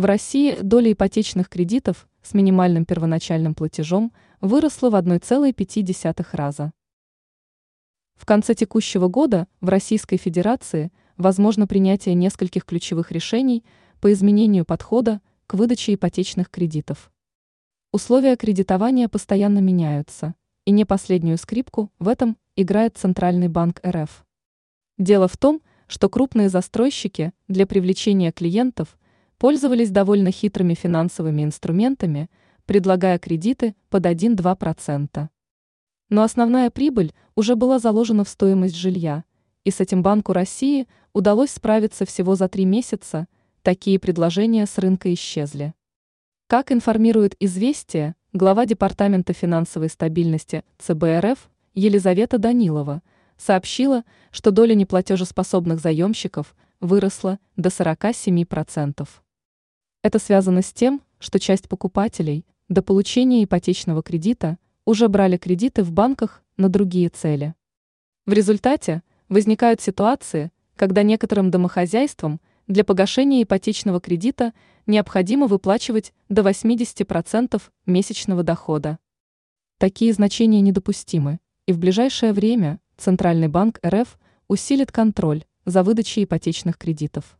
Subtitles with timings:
[0.00, 6.72] В России доля ипотечных кредитов с минимальным первоначальным платежом выросла в 1,5 раза.
[8.14, 13.62] В конце текущего года в Российской Федерации возможно принятие нескольких ключевых решений
[14.00, 17.12] по изменению подхода к выдаче ипотечных кредитов.
[17.92, 24.24] Условия кредитования постоянно меняются, и не последнюю скрипку в этом играет Центральный банк РФ.
[24.96, 28.96] Дело в том, что крупные застройщики для привлечения клиентов
[29.40, 32.28] пользовались довольно хитрыми финансовыми инструментами,
[32.66, 35.28] предлагая кредиты под 1-2%.
[36.10, 39.24] Но основная прибыль уже была заложена в стоимость жилья,
[39.64, 43.28] и с этим Банку России удалось справиться всего за три месяца,
[43.62, 45.72] такие предложения с рынка исчезли.
[46.46, 53.00] Как информирует «Известия», глава Департамента финансовой стабильности ЦБ РФ Елизавета Данилова
[53.38, 59.08] сообщила, что доля неплатежеспособных заемщиков выросла до 47%.
[60.02, 65.92] Это связано с тем, что часть покупателей до получения ипотечного кредита уже брали кредиты в
[65.92, 67.54] банках на другие цели.
[68.24, 74.54] В результате возникают ситуации, когда некоторым домохозяйствам для погашения ипотечного кредита
[74.86, 78.98] необходимо выплачивать до 80% месячного дохода.
[79.78, 86.78] Такие значения недопустимы, и в ближайшее время Центральный банк РФ усилит контроль за выдачей ипотечных
[86.78, 87.39] кредитов.